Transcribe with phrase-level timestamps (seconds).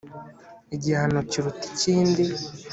[0.75, 2.23] igihano kiruta ikindi